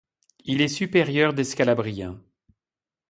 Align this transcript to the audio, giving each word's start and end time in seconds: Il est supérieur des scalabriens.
Il 0.45 0.61
est 0.61 0.67
supérieur 0.67 1.31
des 1.35 1.43
scalabriens. 1.43 2.19